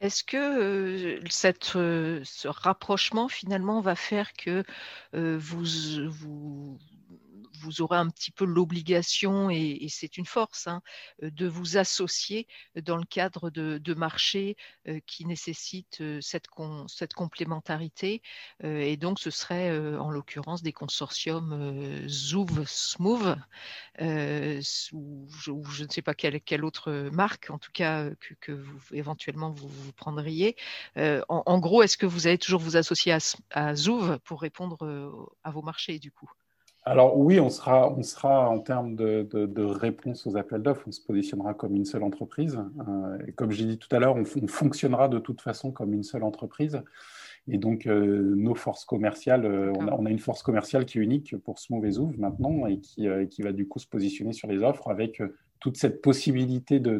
Est-ce 0.00 0.24
que 0.24 1.20
cette, 1.30 1.64
ce 1.64 2.48
rapprochement 2.48 3.28
finalement 3.28 3.80
va 3.80 3.94
faire 3.94 4.32
que 4.34 4.64
vous, 5.12 5.64
vous, 6.08 6.78
vous 7.60 7.82
aurez 7.82 7.98
un 7.98 8.08
petit 8.08 8.30
peu 8.30 8.44
l'obligation, 8.44 9.50
et, 9.50 9.86
c'est 9.88 10.16
une 10.18 10.26
force, 10.26 10.66
hein, 10.66 10.82
euh, 11.22 11.30
de 11.30 11.46
vous 11.46 11.76
associer 11.76 12.46
dans 12.74 12.96
le 12.96 13.04
cadre 13.04 13.50
de, 13.50 13.94
marchés 13.94 14.56
euh, 14.88 15.00
qui 15.06 15.24
nécessitent 15.24 16.00
euh, 16.00 16.20
cette, 16.20 16.48
complémentarité. 17.14 18.22
et 18.62 18.96
donc, 18.96 19.18
ce 19.18 19.30
serait 19.30 19.70
en 19.96 20.10
l'occurrence 20.10 20.62
des 20.62 20.72
consortiums 20.72 22.06
Zouv, 22.08 22.64
Smooth, 22.66 23.38
ou, 24.92 25.28
je, 25.40 25.84
ne 25.84 25.88
sais 25.90 26.02
pas 26.02 26.14
quelle, 26.14 26.64
autre 26.64 27.10
marque, 27.12 27.50
en 27.50 27.58
tout 27.58 27.72
cas, 27.72 28.10
que, 28.40 28.52
vous 28.52 28.80
éventuellement 28.92 29.50
vous, 29.50 29.92
prendriez. 29.92 30.56
En, 30.96 31.58
gros, 31.58 31.82
est-ce 31.82 31.96
que 31.96 32.06
vous 32.06 32.26
allez 32.26 32.38
toujours 32.38 32.60
vous 32.60 32.76
associer 32.76 33.12
à, 33.12 33.18
à 33.50 33.74
pour 34.24 34.40
répondre 34.40 35.28
à 35.44 35.50
vos 35.50 35.62
marchés 35.62 35.98
du 35.98 36.10
coup? 36.10 36.30
Alors 36.88 37.18
oui, 37.18 37.40
on 37.40 37.50
sera, 37.50 37.92
on 37.92 38.02
sera 38.04 38.48
en 38.48 38.60
termes 38.60 38.94
de, 38.94 39.64
réponse 39.64 40.24
aux 40.24 40.36
appels 40.36 40.62
d'offres, 40.62 40.84
on 40.86 40.92
se 40.92 41.00
positionnera 41.00 41.52
comme 41.52 41.74
une 41.74 41.84
seule 41.84 42.04
entreprise. 42.04 42.60
Euh, 42.88 43.18
et 43.26 43.32
comme 43.32 43.50
j'ai 43.50 43.64
dit 43.64 43.76
tout 43.76 43.94
à 43.94 43.98
l'heure, 43.98 44.14
on, 44.14 44.24
fonctionnera 44.46 45.08
de 45.08 45.18
toute 45.18 45.40
façon 45.40 45.72
comme 45.72 45.92
une 45.92 46.04
seule 46.04 46.22
entreprise. 46.22 46.80
Et 47.48 47.58
donc, 47.58 47.86
euh, 47.86 48.34
nos 48.36 48.54
forces 48.54 48.84
commerciales, 48.84 49.46
euh, 49.46 49.72
on, 49.74 50.06
a, 50.06 50.10
une 50.10 50.20
force 50.20 50.44
commerciale 50.44 50.84
qui 50.84 50.98
est 50.98 51.02
unique 51.02 51.36
pour 51.38 51.58
Smooth 51.58 51.84
et 51.84 51.90
Zoov 51.90 52.20
maintenant 52.20 52.66
et 52.66 52.78
qui, 52.78 53.08
qui, 53.30 53.42
va 53.42 53.50
du 53.50 53.66
coup 53.66 53.80
se 53.80 53.88
positionner 53.88 54.32
sur 54.32 54.46
les 54.46 54.62
offres 54.62 54.88
avec 54.88 55.20
toute 55.58 55.76
cette 55.76 56.00
possibilité 56.00 56.78
de, 56.78 56.98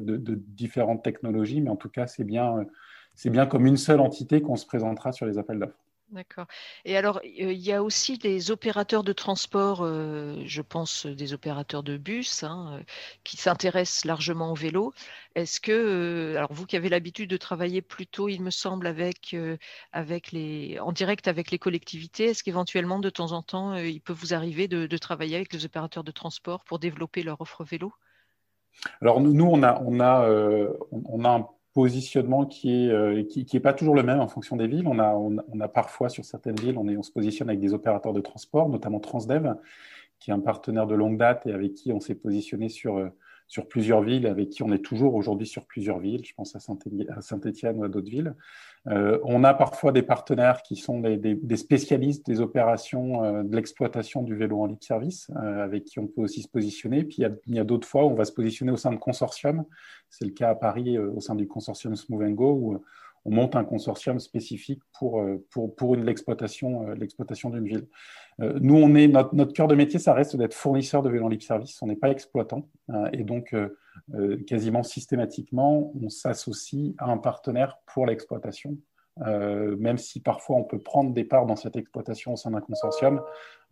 différentes 0.49 1.05
technologies. 1.05 1.61
Mais 1.61 1.71
en 1.71 1.77
tout 1.77 1.91
cas, 1.91 2.09
c'est 2.09 2.25
bien, 2.25 2.67
c'est 3.15 3.31
bien 3.31 3.47
comme 3.47 3.67
une 3.67 3.77
seule 3.77 4.01
entité 4.01 4.43
qu'on 4.43 4.57
se 4.57 4.67
présentera 4.67 5.13
sur 5.13 5.27
les 5.27 5.39
appels 5.39 5.61
d'offres. 5.61 5.86
D'accord. 6.11 6.47
Et 6.85 6.97
alors, 6.97 7.21
il 7.25 7.59
y 7.59 7.73
a 7.73 7.83
aussi 7.83 8.17
des 8.17 8.53
opérateurs 8.53 9.03
de 9.03 9.13
transport, 9.13 9.85
je 9.85 10.63
pense 10.63 11.05
des 11.05 11.33
opérateurs 11.33 11.83
de 11.83 11.97
bus, 11.97 12.45
hein, 12.45 12.81
qui 13.25 13.37
s'intéressent 13.37 14.05
largement 14.05 14.53
au 14.53 14.55
vélo. 14.55 14.95
Est-ce 15.35 15.61
que, 15.61 16.35
alors 16.37 16.53
vous 16.53 16.65
qui 16.65 16.77
avez 16.77 16.89
l'habitude 16.89 17.29
de 17.29 17.37
travailler 17.37 17.83
plutôt, 17.83 18.29
il 18.29 18.41
me 18.41 18.51
semble, 18.51 18.87
avec, 18.87 19.37
avec 19.93 20.31
les, 20.31 20.79
en 20.79 20.93
direct 20.93 21.27
avec 21.27 21.51
les 21.51 21.59
collectivités, 21.59 22.27
est-ce 22.27 22.45
qu'éventuellement, 22.45 23.01
de 23.01 23.11
temps 23.11 23.33
en 23.33 23.43
temps, 23.43 23.75
il 23.75 24.01
peut 24.01 24.13
vous 24.13 24.33
arriver 24.33 24.69
de, 24.69 24.97
travailler 24.97 25.35
avec 25.35 25.53
les 25.53 25.65
opérateurs 25.65 26.05
de 26.05 26.13
transport 26.13 26.63
pour 26.65 26.79
développer 26.79 27.25
leur 27.25 27.41
offre 27.41 27.65
vélo? 27.65 27.93
Alors 29.01 29.21
nous, 29.21 29.47
on 29.47 29.63
a, 29.65 29.81
on 29.81 29.99
a, 29.99 30.29
on 30.93 31.25
a 31.25 31.31
un 31.31 31.49
positionnement 31.77 32.47
qui 32.47 32.87
est, 32.87 32.89
euh, 32.89 33.23
qui, 33.23 33.61
pas 33.61 33.75
toujours 33.75 33.95
le 33.95 34.03
même 34.03 34.19
en 34.19 34.29
fonction 34.29 34.57
des 34.57 34.67
villes. 34.67 34.89
On 34.89 34.99
a, 34.99 35.13
on, 35.13 35.61
a 35.61 35.69
parfois 35.69 36.09
sur 36.09 36.25
certaines 36.25 36.57
villes, 36.57 36.79
on 36.79 37.03
se 37.03 37.13
positionne 37.13 37.51
avec 37.51 37.61
des 37.61 37.75
opérateurs 37.75 38.15
de 38.15 38.23
transport, 38.23 38.71
notamment 38.71 38.99
Transdev, 38.99 39.57
qui 40.19 40.31
est 40.31 40.33
un 40.33 40.41
partenaire 40.41 40.87
de 40.87 40.95
longue 40.95 41.19
date 41.19 41.47
et 41.47 41.53
avec 41.53 41.75
qui 41.75 41.93
on 41.93 42.01
s'est 42.01 42.15
positionné 42.15 42.71
sur, 42.71 42.97
euh, 42.97 43.11
sur 43.49 43.69
plusieurs 43.69 44.03
villes, 44.03 44.27
avec 44.27 44.51
qui 44.51 44.63
on 44.63 44.73
est 44.73 44.85
toujours 44.85 45.15
aujourd'hui 45.15 45.47
sur 45.47 45.67
plusieurs 45.67 45.99
villes. 45.99 46.25
Je 46.25 46.35
pense 46.35 46.57
à 46.57 46.61
Saint-Étienne 47.21 47.79
ou 47.79 47.85
à 47.85 47.89
d'autres 47.89 48.11
villes. 48.11 48.35
Euh, 48.89 49.19
on 49.25 49.45
a 49.45 49.55
parfois 49.55 49.93
des 49.93 50.03
partenaires 50.03 50.63
qui 50.63 50.77
sont 50.77 51.01
des, 51.01 51.57
spécialistes 51.57 52.27
des 52.27 52.41
opérations 52.41 53.25
euh, 53.25 53.43
de 53.43 53.55
l'exploitation 53.55 54.23
du 54.23 54.37
vélo 54.37 54.61
en 54.61 54.67
libre 54.67 54.83
service, 54.83 55.31
euh, 55.37 55.65
avec 55.65 55.85
qui 55.85 55.99
on 55.99 56.07
peut 56.07 56.23
aussi 56.23 56.43
se 56.43 56.49
positionner. 56.49 57.05
Puis 57.05 57.19
il 57.47 57.55
y 57.55 57.59
a, 57.59 57.65
d'autres 57.65 57.89
fois 57.89 58.05
où 58.05 58.11
on 58.11 58.15
va 58.15 58.25
se 58.25 58.33
positionner 58.33 58.73
au 58.73 58.77
sein 58.77 58.93
de 58.93 58.97
consortiums. 58.97 59.65
C'est 60.09 60.25
le 60.25 60.33
cas 60.33 60.51
à 60.51 60.55
Paris 60.55 60.99
au 60.99 61.21
sein 61.21 61.35
du 61.35 61.49
consortium 61.49 61.97
Smooth 61.97 62.35
Go, 62.35 62.53
où 62.53 62.85
on 63.27 63.31
monte 63.31 63.57
un 63.57 63.65
consortium 63.65 64.19
spécifique 64.21 64.83
pour, 64.99 65.23
pour, 65.51 65.75
pour 65.75 65.97
l'exploitation 65.97 66.85
d'une 67.51 67.67
ville. 67.67 67.87
nous, 68.39 68.77
on 68.77 68.95
est, 68.95 69.09
notre, 69.09 69.35
notre, 69.35 69.53
cœur 69.53 69.67
de 69.67 69.75
métier, 69.75 69.99
ça 69.99 70.15
reste 70.15 70.37
d'être 70.37 70.55
fournisseur 70.55 71.03
de 71.03 71.11
vélo 71.11 71.27
en 71.27 71.29
libre 71.29 71.43
service. 71.43 71.81
On 71.83 71.87
n'est 71.87 71.97
pas 71.97 72.11
exploitant. 72.11 72.69
et 73.13 73.25
donc, 73.25 73.55
euh, 74.15 74.43
quasiment 74.47 74.83
systématiquement, 74.83 75.93
on 76.01 76.09
s'associe 76.09 76.95
à 76.99 77.11
un 77.11 77.19
partenaire 77.19 77.79
pour 77.87 78.07
l'exploitation. 78.07 78.77
Euh, 79.25 79.77
même 79.79 79.97
si 79.97 80.21
parfois 80.21 80.57
on 80.57 80.65
peut 80.65 80.79
prendre 80.79 81.13
des 81.13 81.25
parts 81.25 81.47
dans 81.47 81.57
cette 81.57 81.77
exploitation 81.77 82.35
au 82.35 82.37
sein 82.37 82.51
d'un 82.51 82.61
consortium, 82.61 83.23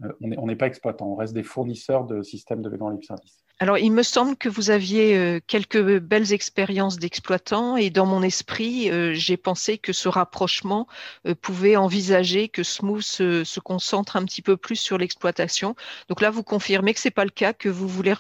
euh, 0.03 0.09
on 0.21 0.47
n'est 0.47 0.57
pas 0.57 0.67
exploitant, 0.67 1.07
on 1.07 1.17
reste 1.17 1.35
des 1.35 1.43
fournisseurs 1.43 2.05
de 2.05 2.23
systèmes 2.23 2.63
de 2.63 2.75
en 2.81 2.89
libre 2.89 3.05
service. 3.05 3.45
Alors, 3.61 3.79
il 3.79 3.93
me 3.93 4.03
semble 4.03 4.37
que 4.37 4.49
vous 4.49 4.71
aviez 4.71 5.17
euh, 5.17 5.39
quelques 5.47 6.01
belles 6.01 6.33
expériences 6.33 6.99
d'exploitants 6.99 7.77
et 7.77 7.91
dans 7.91 8.05
mon 8.05 8.23
esprit, 8.23 8.91
j'ai 9.15 9.37
pensé 9.37 9.79
que 9.79 9.93
ce 9.93 10.09
rapprochement 10.09 10.89
pouvait 11.41 11.77
envisager 11.77 12.49
que 12.49 12.65
Smooth 12.65 13.03
se, 13.03 13.61
concentre 13.61 14.17
un 14.17 14.25
petit 14.25 14.43
peu 14.43 14.57
plus 14.57 14.77
sur 14.77 14.99
l'exploitation. 14.99 15.77
Donc 16.09 16.21
là, 16.21 16.31
vous 16.31 16.43
confirmez 16.43 16.95
que 16.95 17.01
c'est 17.01 17.13
pas 17.13 17.25
le 17.25 17.31
cas, 17.31 17.53
que 17.53 17.69
vous 17.69 17.87
voulez 17.87 18.15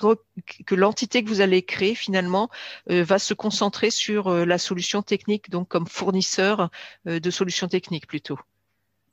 que 0.66 0.75
l'entité 0.75 1.25
que 1.25 1.28
vous 1.28 1.40
allez 1.40 1.62
créer 1.62 1.95
finalement 1.95 2.49
va 2.87 3.19
se 3.19 3.35
concentrer 3.35 3.90
sur 3.90 4.31
la 4.31 4.59
solution 4.59 5.02
technique, 5.02 5.50
donc 5.50 5.69
comme 5.69 5.87
fournisseur 5.87 6.71
de 7.18 7.30
solutions 7.30 7.68
techniques 7.68 8.06
plutôt. 8.06 8.38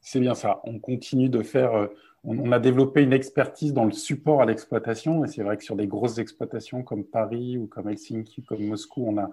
C'est 0.02 0.20
bien 0.20 0.34
ça. 0.34 0.62
On 0.64 0.80
continue 0.80 1.30
de 1.30 1.44
faire 1.44 1.90
on, 2.24 2.52
a 2.52 2.60
développé 2.60 3.02
une 3.02 3.14
expertise 3.14 3.74
dans 3.74 3.86
le 3.86 3.92
support 3.92 4.42
à 4.42 4.46
l'exploitation. 4.46 5.26
Et 5.26 5.28
c'est 5.28 5.44
vrai 5.44 5.58
que 5.58 5.64
sur 5.64 5.76
des 5.76 5.88
grosses 5.88 6.20
exploitations 6.20 6.84
comme 6.84 7.04
Paris 7.04 7.58
ou 7.58 7.68
comme 7.68 7.90
Helsinki, 7.90 8.44
comme 8.44 8.64
Moscou, 8.64 9.08
on 9.08 9.18
a, 9.18 9.30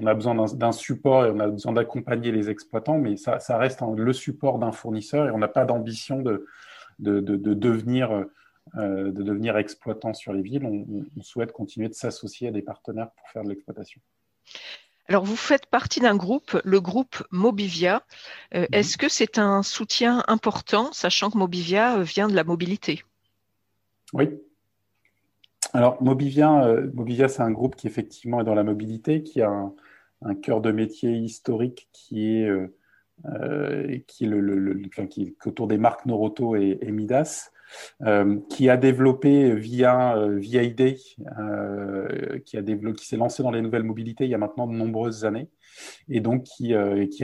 on 0.00 0.06
a 0.06 0.14
besoin 0.14 0.34
d'un 0.34 0.72
support 0.72 1.26
et 1.26 1.30
on 1.30 1.38
a 1.38 1.48
besoin 1.48 1.72
d'accompagner 1.72 2.32
les 2.32 2.50
exploitants, 2.50 2.98
mais 2.98 3.16
ça, 3.16 3.38
reste 3.58 3.80
le 3.96 4.12
support 4.12 4.58
d'un 4.58 4.72
fournisseur 4.72 5.28
et 5.28 5.30
on 5.30 5.38
n'a 5.38 5.48
pas 5.48 5.64
d'ambition 5.64 6.20
de, 6.20 6.46
de, 6.98 7.20
de, 7.20 7.54
devenir, 7.54 8.10
euh, 8.76 9.12
de 9.12 9.22
devenir 9.22 9.56
exploitant 9.56 10.12
sur 10.14 10.32
les 10.32 10.42
villes. 10.42 10.66
On 10.66 11.22
souhaite 11.22 11.52
continuer 11.52 11.88
de 11.88 11.94
s'associer 11.94 12.48
à 12.48 12.50
des 12.50 12.62
partenaires 12.62 13.10
pour 13.10 13.28
faire 13.28 13.44
de 13.44 13.50
l'exploitation. 13.50 14.00
Alors, 15.08 15.24
vous 15.24 15.36
faites 15.36 15.66
partie 15.66 16.00
d'un 16.00 16.16
groupe, 16.16 16.60
le 16.64 16.80
groupe 16.80 17.22
Mobivia. 17.30 18.02
Euh, 18.54 18.62
mhm. 18.62 18.66
Est-ce 18.72 18.96
que 18.96 19.08
c'est 19.08 19.38
un 19.38 19.62
soutien 19.62 20.22
important, 20.28 20.92
sachant 20.92 21.30
que 21.30 21.38
Mobivia 21.38 21.98
euh, 21.98 22.02
vient 22.02 22.28
de 22.28 22.34
la 22.34 22.44
mobilité? 22.44 23.02
Oui. 24.12 24.30
Alors, 25.72 26.02
Mobivia, 26.02 26.64
euh, 26.64 26.90
Mobivia 26.94 27.28
c'est 27.28 27.42
un 27.42 27.50
groupe 27.50 27.76
qui 27.76 27.86
effectivement 27.86 28.40
est 28.40 28.44
dans 28.44 28.54
la 28.54 28.64
mobilité, 28.64 29.22
qui 29.22 29.40
a 29.40 29.50
un, 30.22 30.34
cœur 30.36 30.60
de 30.60 30.70
métier 30.70 31.16
historique 31.16 31.88
qui 31.92 32.36
est, 32.36 32.48
qui 34.06 34.24
est, 34.24 34.28
le, 34.28 34.82
qui 35.08 35.34
autour 35.44 35.66
des 35.66 35.78
marques 35.78 36.06
Noroto 36.06 36.54
et 36.54 36.78
Midas. 36.92 37.51
Euh, 38.02 38.38
qui 38.48 38.68
a 38.68 38.76
développé 38.76 39.54
via, 39.54 40.16
euh, 40.16 40.38
via 40.38 40.62
ID, 40.62 40.96
euh, 41.38 42.38
qui, 42.44 42.56
a 42.56 42.62
développé, 42.62 42.98
qui 42.98 43.06
s'est 43.06 43.16
lancé 43.16 43.42
dans 43.42 43.50
les 43.50 43.62
nouvelles 43.62 43.84
mobilités 43.84 44.24
il 44.24 44.30
y 44.30 44.34
a 44.34 44.38
maintenant 44.38 44.66
de 44.66 44.72
nombreuses 44.72 45.24
années, 45.24 45.48
et 46.08 46.20
donc 46.20 46.44
qui, 46.44 46.74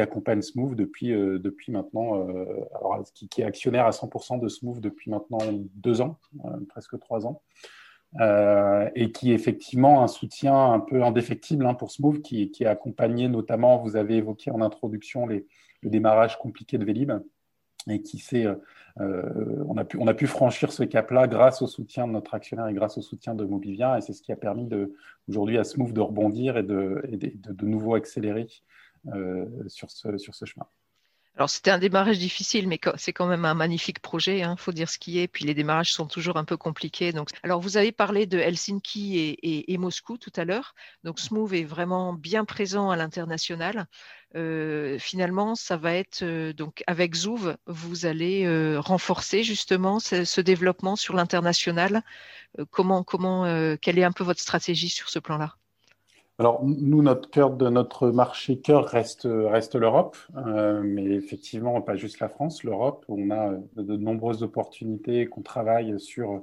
accompagne 0.01 0.43
Smooth 0.43 0.75
depuis, 0.75 1.09
depuis 1.11 1.73
maintenant, 1.73 2.27
alors, 2.75 3.03
qui, 3.15 3.41
est 3.41 3.45
actionnaire 3.45 3.87
à 3.87 3.91
100% 3.91 4.41
de 4.41 4.49
Smooth 4.49 4.81
depuis 4.81 5.11
maintenant 5.11 5.39
deux 5.75 6.01
ans, 6.01 6.19
presque 6.69 6.99
trois 6.99 7.27
ans. 7.27 7.43
et 8.95 9.13
qui 9.13 9.33
est 9.33 9.35
effectivement 9.35 10.03
un 10.03 10.09
soutien 10.09 10.73
un 10.73 10.81
peu 10.81 11.03
indéfectible 11.03 11.67
hein, 11.67 11.75
pour 11.75 11.91
Smooth, 11.91 12.23
qui, 12.23 12.51
est 12.61 12.67
accompagné 12.67 13.29
notamment, 13.29 13.79
vous 13.79 13.97
avez 13.97 14.17
évoqué 14.17 14.51
en 14.51 14.61
introduction 14.61 15.27
le 15.27 15.45
démarrage 15.83 16.39
compliqué 16.39 16.79
de 16.79 16.85
Vélib, 16.85 17.13
et 17.89 18.03
qui 18.03 18.19
s'est 18.19 18.47
euh, 19.01 19.65
on, 19.69 19.77
a 19.77 19.85
pu, 19.85 19.97
on 19.99 20.07
a 20.07 20.15
pu 20.15 20.27
franchir 20.27 20.73
ce 20.73 20.83
cap-là 20.83 21.29
grâce 21.29 21.63
au 21.63 21.67
soutien 21.67 22.07
de 22.07 22.13
notre 22.13 22.35
actionnaire 22.35 22.67
et 22.67 22.75
grâce 22.75 22.99
au 22.99 23.03
soutien 23.03 23.35
de 23.35 23.45
Mobivia. 23.45 23.99
Et 23.99 24.01
c'est 24.01 24.13
ce 24.13 24.23
qui 24.23 24.33
a 24.33 24.37
permis 24.37 24.69
aujourd'hui 25.29 25.59
à 25.59 25.65
Smooth 25.65 25.93
de 25.93 26.01
rebondir 26.01 26.57
et 26.57 26.63
de, 26.63 27.03
de, 27.07 27.67
nouveau 27.67 27.95
accélérer 27.95 28.49
euh, 29.15 29.47
sur 29.69 29.91
ce 29.91 30.45
chemin. 30.45 30.67
Alors 31.39 31.51
c'était 31.51 31.71
un 31.71 31.79
démarrage 31.79 32.19
difficile, 32.19 32.67
mais 32.67 32.81
c'est 32.97 33.13
quand 33.13 33.27
même 33.27 33.45
un 33.45 33.55
magnifique 33.55 34.01
projet. 34.01 34.39
Il 34.39 34.43
hein, 34.43 34.57
faut 34.57 34.73
dire 34.73 34.91
ce 34.91 34.99
qui 34.99 35.21
est. 35.21 35.29
Puis 35.29 35.45
les 35.45 35.55
démarrages 35.55 35.93
sont 35.93 36.07
toujours 36.07 36.37
un 36.37 36.45
peu 36.45 36.57
compliqués. 36.57 37.13
Donc, 37.13 37.31
alors 37.45 37.61
vous 37.61 37.77
avez 37.77 37.93
parlé 37.93 38.27
de 38.27 38.39
Helsinki 38.39 39.37
et, 39.41 39.79
Moscou 39.79 40.19
tout 40.19 40.33
à 40.35 40.45
l'heure. 40.45 40.75
Donc 41.05 41.21
Smooth 41.21 41.53
est 41.53 41.63
vraiment 41.63 42.13
bien 42.13 42.45
présent 42.45 42.91
à 42.91 42.97
l'international. 42.97 43.87
Euh, 44.35 44.99
finalement, 44.99 45.55
ça 45.55 45.77
va 45.77 45.95
être 45.95 46.23
euh, 46.23 46.53
donc 46.53 46.83
avec 46.89 47.15
Zouv, 47.15 47.57
vous 47.67 48.05
allez 48.05 48.45
euh, 48.45 48.81
renforcer 48.81 49.45
justement 49.45 50.01
ce, 50.01 50.41
développement 50.41 50.97
sur 50.97 51.15
l'international. 51.15 52.03
comment, 52.71 53.05
comment, 53.05 53.77
quelle 53.81 53.99
est 53.99 54.05
un 54.05 54.13
peu 54.13 54.25
votre 54.25 54.41
stratégie 54.41 54.89
sur 54.89 55.09
ce 55.09 55.21
plan-là? 55.21 55.57
Alors, 56.41 56.65
nous, 56.65 57.03
notre 57.03 57.31
cœur 57.31 57.51
de 57.51 57.69
notre 57.69 58.11
marché 58.11 58.61
cœur 58.61 58.87
reste, 58.87 59.27
reste 59.29 59.75
l'Europe, 59.75 60.17
euh, 60.37 60.83
mais 60.85 61.05
effectivement, 61.07 61.81
pas 61.83 61.97
juste 61.97 62.21
la 62.21 62.29
France, 62.29 62.63
l'Europe. 62.63 63.05
On 63.09 63.33
a 63.33 63.55
de, 63.77 63.97
nombreuses 63.97 64.45
opportunités 64.45 65.27
qu'on 65.27 65.43
travaille 65.43 65.99
sur, 65.99 66.41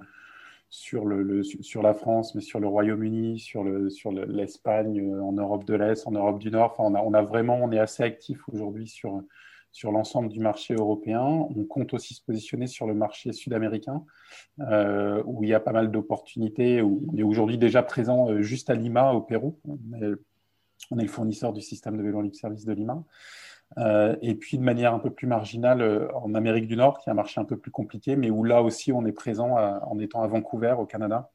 sur, 0.70 1.06
la 1.06 1.94
France, 1.94 2.36
mais 2.36 2.42
sur 2.42 2.60
le 2.60 2.68
Royaume-Uni, 2.68 3.40
sur, 3.40 3.64
le, 3.64 3.90
sur 3.90 4.12
l'Espagne, 4.12 5.18
en 5.22 5.32
Europe 5.32 5.64
de 5.64 5.76
l'Est, 5.76 6.06
en 6.06 6.12
Europe 6.12 6.40
du 6.40 6.52
Nord. 6.52 6.76
Enfin, 6.78 6.84
on, 6.92 6.96
a, 6.96 7.02
on 7.02 7.14
a 7.14 7.22
vraiment, 7.22 7.58
on 7.64 7.72
est 7.72 7.80
assez 7.80 8.04
actif 8.04 8.40
aujourd'hui 8.50 8.88
sur, 8.88 9.24
sur 9.76 9.92
l'ensemble 9.92 10.30
du 10.30 10.40
marché 10.40 10.74
européen. 10.74 11.22
On 11.22 11.66
compte 11.66 11.94
aussi 11.94 12.14
se 12.14 12.22
positionner 12.22 12.66
sur 12.66 12.88
le 12.88 12.94
marché 12.94 13.34
sud-américain, 13.34 14.06
euh, 14.62 15.22
où 15.26 15.44
il 15.44 15.50
y 15.50 15.54
a 15.54 15.60
pas 15.60 15.74
mal 15.74 15.92
d'opportunités. 15.92 16.82
On 16.82 17.02
est 17.18 17.24
aujourd'hui 17.24 17.58
déjà 17.58 17.84
présent 17.84 18.30
euh, 18.30 18.42
juste 18.42 18.70
à 18.70 18.74
Lima, 18.74 19.12
au 19.12 19.20
Pérou. 19.20 19.60
On 19.68 20.98
est, 20.98 21.02
le 21.04 21.10
fournisseur 21.10 21.52
du 21.52 21.60
système 21.60 21.98
de 21.98 22.04
vélo 22.04 22.22
libre 22.22 22.38
service 22.38 22.64
de 22.64 22.72
Lima. 22.72 23.04
Euh, 23.78 24.16
et 24.22 24.36
puis 24.36 24.58
de 24.58 24.64
manière 24.64 24.94
un 24.94 25.00
peu 25.00 25.10
plus 25.10 25.28
marginale 25.28 26.10
en 26.14 26.34
Amérique 26.36 26.68
du 26.68 26.78
Nord, 26.78 27.00
qui 27.00 27.10
est 27.10 27.12
un 27.12 27.16
marché 27.16 27.42
un 27.42 27.46
peu 27.46 27.58
plus 27.58 27.72
compliqué, 27.72 28.16
mais 28.16 28.30
où 28.30 28.46
là 28.46 28.64
aussi 28.64 28.94
on 28.94 29.06
est 29.06 29.12
présent 29.12 29.58
en 29.58 30.00
étant 30.00 30.22
à 30.22 30.28
Vancouver, 30.28 30.76
au 30.80 30.86
Canada. 30.86 31.32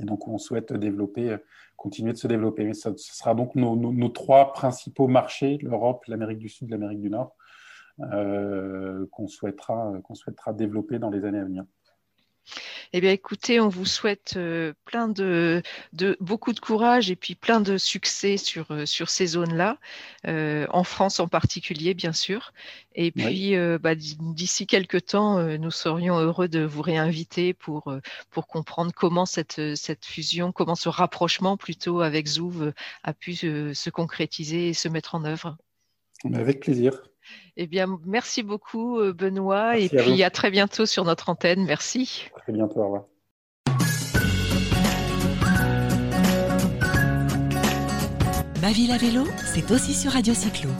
Et 0.00 0.06
donc 0.06 0.26
on 0.28 0.38
souhaite 0.38 0.72
développer, 0.72 1.36
continuer 1.76 2.14
de 2.14 2.18
se 2.18 2.26
développer. 2.26 2.64
Mais 2.64 2.72
ce 2.72 2.96
sera 2.96 3.34
donc 3.34 3.54
nos 3.54 4.08
trois 4.08 4.54
principaux 4.54 5.08
marchés, 5.08 5.58
l'Europe, 5.60 6.06
l'Amérique 6.06 6.38
du 6.38 6.48
Sud, 6.48 6.70
l'Amérique 6.70 7.02
du 7.02 7.10
Nord, 7.10 7.36
qu'on 7.98 9.28
souhaitera, 9.28 9.92
qu'on 10.04 10.14
souhaitera 10.14 10.52
développer 10.52 10.98
dans 10.98 11.10
les 11.10 11.24
années 11.24 11.40
à 11.40 11.44
venir. 11.44 11.64
Eh 12.92 13.00
bien, 13.00 13.10
écoutez, 13.10 13.60
on 13.60 13.68
vous 13.68 13.84
souhaite 13.84 14.34
euh, 14.36 14.72
plein 14.84 15.08
de, 15.08 15.62
de, 15.92 16.16
beaucoup 16.20 16.52
de 16.52 16.60
courage 16.60 17.10
et 17.10 17.16
puis 17.16 17.34
plein 17.34 17.60
de 17.60 17.76
succès 17.78 18.36
sur, 18.36 18.70
euh, 18.70 18.86
sur 18.86 19.10
ces 19.10 19.26
zones-là, 19.26 19.78
en 20.24 20.84
France 20.84 21.20
en 21.20 21.28
particulier, 21.28 21.94
bien 21.94 22.12
sûr. 22.12 22.52
Et 22.94 23.10
puis, 23.10 23.54
bah, 23.80 23.94
d'ici 23.94 24.66
quelques 24.66 25.06
temps, 25.06 25.40
nous 25.58 25.70
serions 25.70 26.18
heureux 26.18 26.48
de 26.48 26.64
vous 26.64 26.82
réinviter 26.82 27.52
pour, 27.52 27.94
pour 28.30 28.46
comprendre 28.46 28.92
comment 28.92 29.26
cette, 29.26 29.76
cette 29.76 30.04
fusion, 30.04 30.50
comment 30.50 30.74
ce 30.74 30.88
rapprochement 30.88 31.56
plutôt 31.56 32.00
avec 32.00 32.26
Zouv 32.26 32.72
a 33.04 33.12
pu 33.12 33.34
se 33.34 33.90
concrétiser 33.90 34.68
et 34.68 34.74
se 34.74 34.88
mettre 34.88 35.14
en 35.14 35.24
œuvre. 35.24 35.56
Avec 36.34 36.60
plaisir. 36.60 37.02
Eh 37.56 37.66
bien, 37.66 37.86
merci 38.04 38.42
beaucoup, 38.42 38.98
euh, 38.98 39.12
Benoît. 39.12 39.78
et 39.78 39.88
puis, 39.88 40.22
à, 40.22 40.30
très 40.30 40.50
bientôt 40.50 40.86
sur 40.86 41.04
notre 41.04 41.28
antenne. 41.28 41.64
Merci. 41.64 42.28
À 42.36 42.40
très 42.40 42.52
bientôt. 42.52 42.80
Au 42.80 42.84
revoir. 42.84 43.04
Ma 48.62 48.72
ville 48.72 48.90
à 48.90 48.98
vélo, 48.98 49.24
c'est 49.54 49.70
aussi 49.70 49.94
sur 49.94 50.12
Radio 50.12 50.34
Cyclo. 50.34 50.70